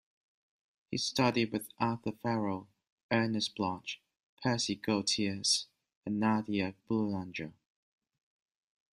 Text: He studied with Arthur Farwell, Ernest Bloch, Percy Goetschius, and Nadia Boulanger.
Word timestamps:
He 0.89 0.97
studied 0.97 1.51
with 1.51 1.69
Arthur 1.77 2.13
Farwell, 2.13 2.67
Ernest 3.11 3.55
Bloch, 3.55 3.99
Percy 4.41 4.75
Goetschius, 4.75 5.67
and 6.07 6.19
Nadia 6.19 6.73
Boulanger. 6.87 7.53